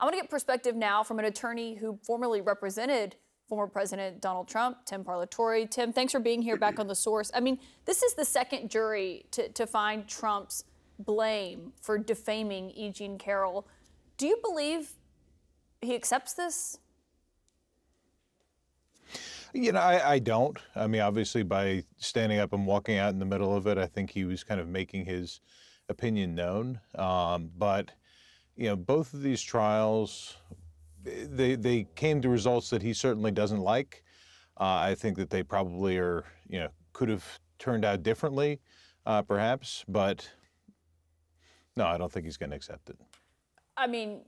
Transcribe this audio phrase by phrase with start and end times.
[0.00, 3.16] I want to get perspective now from an attorney who formerly represented
[3.48, 5.68] former President Donald Trump, Tim Parlatore.
[5.68, 7.30] Tim, thanks for being here back on the source.
[7.34, 10.64] I mean, this is the second jury to, to find Trump's
[10.98, 12.90] blame for defaming E.
[12.90, 13.66] Jean Carroll.
[14.18, 14.92] Do you believe
[15.80, 16.78] he accepts this?
[19.54, 20.58] You know, I, I, don't.
[20.76, 23.86] I mean, obviously, by standing up and walking out in the middle of it, I
[23.86, 25.40] think he was kind of making his
[25.88, 26.80] opinion known.
[26.94, 27.92] Um, but,
[28.58, 30.36] you know, both of these trials
[31.04, 34.02] they they came to results that he certainly doesn't like.
[34.60, 37.24] Uh, I think that they probably are, you know, could have
[37.60, 38.60] turned out differently,
[39.06, 40.28] uh, perhaps, but
[41.76, 42.98] no, I don't think he's going to accept it.
[43.76, 44.22] I mean,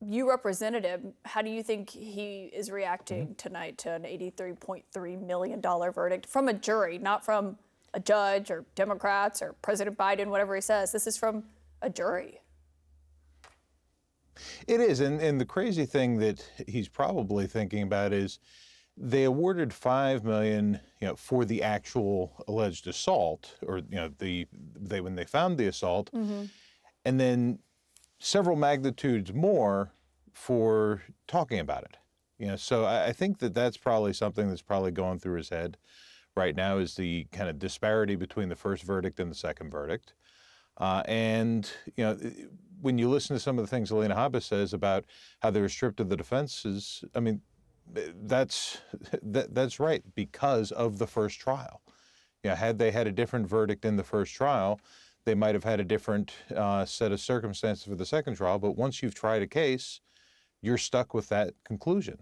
[0.00, 1.12] you represented him.
[1.24, 3.32] How do you think he is reacting mm-hmm.
[3.34, 7.58] tonight to an $83.3 million verdict from a jury, not from
[7.94, 10.92] a judge or Democrats or President Biden, whatever he says?
[10.92, 11.42] This is from
[11.82, 12.40] a jury.
[14.66, 18.38] It is, and, and the crazy thing that he's probably thinking about is
[18.96, 24.46] they awarded five million, you know, for the actual alleged assault, or you know, the
[24.52, 26.44] they when they found the assault, mm-hmm.
[27.04, 27.60] and then
[28.18, 29.92] several magnitudes more
[30.32, 31.96] for talking about it.
[32.38, 35.48] You know, so I, I think that that's probably something that's probably going through his
[35.48, 35.76] head
[36.36, 40.14] right now is the kind of disparity between the first verdict and the second verdict.
[40.76, 42.18] Uh, and you know,
[42.80, 45.04] when you listen to some of the things Alina Habba says about
[45.40, 47.40] how they were stripped of the defenses, I mean,
[48.24, 48.78] that's
[49.22, 51.82] that, that's right because of the first trial.
[52.44, 54.80] Yeah, had they had a different verdict in the first trial,
[55.24, 58.58] they might have had a different uh, set of circumstances for the second trial.
[58.58, 60.00] But once you've tried a case,
[60.62, 62.18] you're stuck with that conclusion.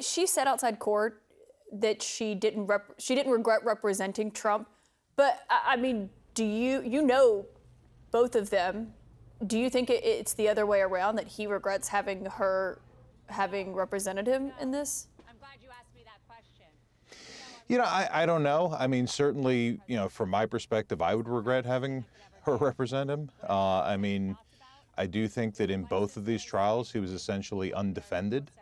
[0.00, 1.22] She said outside court
[1.72, 4.68] that she didn't she didn't regret representing Trump,
[5.16, 7.46] but I mean, do you you know
[8.14, 8.94] both of them.
[9.44, 12.78] Do you think it's the other way around that he regrets having her
[13.26, 15.08] having represented him in this?
[15.28, 16.66] I'm glad you asked me that question.
[17.66, 18.72] You know, I, I don't know.
[18.78, 22.04] I mean, certainly, you know, from my perspective, I would regret having
[22.44, 23.30] her represent him.
[23.48, 24.36] Uh, I mean,
[24.96, 28.52] I do think that in both of these trials, he was essentially undefended.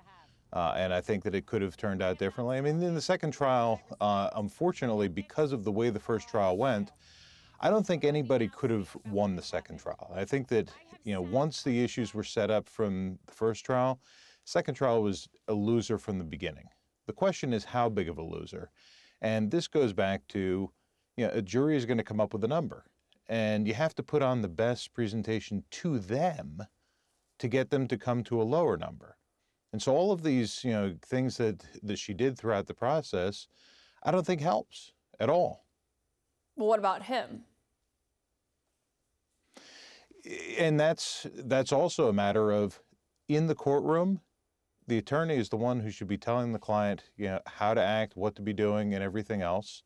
[0.54, 2.56] Uh, and I think that it could have turned out differently.
[2.56, 6.56] I mean, in the second trial, uh, unfortunately, because of the way the first trial
[6.56, 6.90] went,
[7.64, 10.12] I don't think anybody could have won the second trial.
[10.12, 10.68] I think that,
[11.04, 14.00] you know, once the issues were set up from the first trial,
[14.44, 16.66] second trial was a loser from the beginning.
[17.06, 18.70] The question is how big of a loser?
[19.20, 20.72] And this goes back to,
[21.16, 22.84] you know, a jury is going to come up with a number.
[23.28, 26.62] And you have to put on the best presentation to them
[27.38, 29.16] to get them to come to a lower number.
[29.72, 33.46] And so all of these, you know, things that, that she did throughout the process,
[34.02, 35.64] I don't think helps at all.
[36.56, 37.44] Well, what about him?
[40.58, 42.80] And that's that's also a matter of
[43.28, 44.20] in the courtroom
[44.86, 47.80] the attorney is the one who should be telling the client you know how to
[47.80, 49.82] act what to be doing and everything else.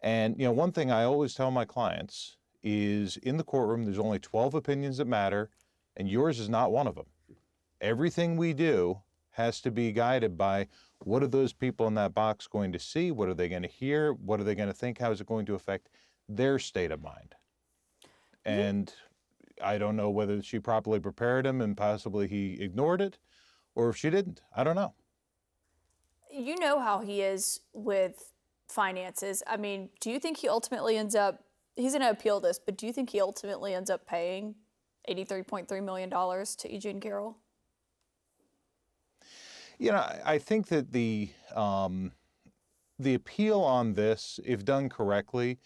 [0.00, 3.98] And you know one thing i always tell my clients is in the courtroom there's
[3.98, 5.50] only 12 opinions that matter
[5.96, 7.06] and yours is not one of them.
[7.80, 9.00] Everything we do
[9.30, 10.68] has to be guided by
[11.00, 13.10] what are those people in that box going to see?
[13.10, 14.12] What are they going to hear?
[14.12, 14.98] What are they going to think?
[14.98, 15.88] How is it going to affect
[16.28, 17.34] their state of mind?
[18.44, 18.92] And
[19.62, 23.18] I don't know whether she properly prepared him and possibly he ignored it
[23.74, 24.40] or if she didn't.
[24.56, 24.94] I don't know.
[26.30, 28.32] You know how he is with
[28.68, 29.42] finances.
[29.46, 31.44] I mean, do you think he ultimately ends up,
[31.76, 34.54] he's going to appeal this, but do you think he ultimately ends up paying
[35.08, 36.78] $83.3 million to E.
[36.78, 37.38] Jean Carroll?
[39.78, 42.10] You know, I think that the um,
[42.98, 45.58] the appeal on this, if done correctly,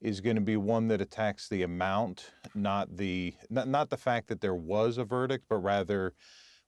[0.00, 4.28] is going to be one that attacks the amount, not the not, not the fact
[4.28, 6.14] that there was a verdict, but rather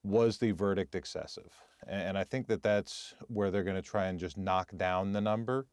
[0.03, 1.53] was the verdict excessive?
[1.87, 5.21] And I think that that's where they're going to try and just knock down the
[5.21, 5.67] number.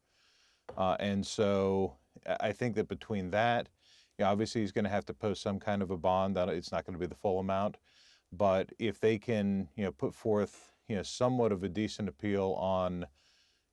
[0.76, 1.96] Uh, and so
[2.40, 3.68] I think that between that,
[4.18, 6.36] you know, obviously he's going to have to post some kind of a bond.
[6.36, 7.76] That it's not going to be the full amount,
[8.32, 12.52] but if they can, you know, put forth, you know, somewhat of a decent appeal
[12.58, 13.06] on,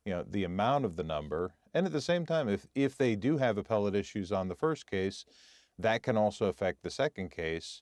[0.05, 3.15] you know, the amount of the number and at the same time, if, if they
[3.15, 5.25] do have appellate issues on the first case,
[5.77, 7.81] that can also affect the second case.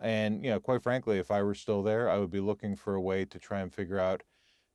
[0.00, 2.94] And, you know, quite frankly, if I were still there, I would be looking for
[2.94, 4.22] a way to try and figure out,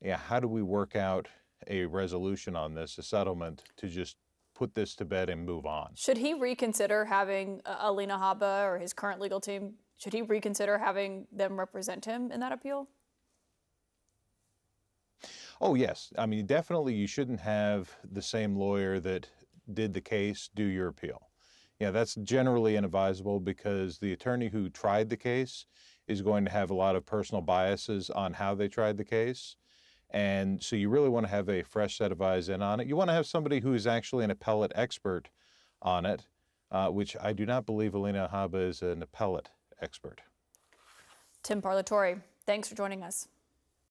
[0.02, 1.28] yeah, how do we work out
[1.68, 4.18] a resolution on this, a settlement to just
[4.56, 5.92] put this to bed and move on.
[5.96, 10.80] Should he reconsider having uh, Alina Habba or his current legal team, should he reconsider
[10.80, 12.88] having them represent him in that appeal?
[15.60, 16.14] Oh, yes.
[16.18, 19.30] I mean, definitely you shouldn't have the same lawyer that
[19.74, 21.30] did the case do your appeal.
[21.80, 25.66] Yeah, that's generally inadvisable because the attorney who tried the case
[26.08, 29.56] is going to have a lot of personal biases on how they tried the case.
[30.10, 32.88] And so you really want to have a fresh set of eyes in on it.
[32.88, 35.30] You want to have somebody who is actually an appellate expert
[35.82, 36.26] on it,
[36.72, 39.50] uh, which I do not believe Alina Habba is an appellate
[39.82, 40.22] expert.
[41.44, 43.28] Tim Parlatore, thanks for joining us.